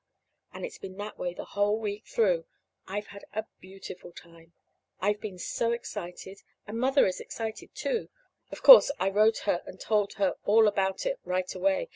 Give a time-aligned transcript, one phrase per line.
[0.51, 2.45] And it's been that way the whole week through.
[2.87, 4.53] I've had a beautiful time.
[4.99, 6.41] I've been so excited!
[6.65, 8.09] And Mother is excited, too.
[8.51, 11.89] Of course, I wrote her and told her all about it right away.